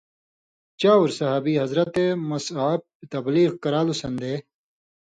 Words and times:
چاور 0.79 1.09
صحابی 1.19 1.53
حضرت 1.63 1.93
مصعبؓ 2.29 2.81
تبلیغ 3.13 3.49
کران٘لوۡ 3.63 3.97
سن٘دے، 4.01 4.33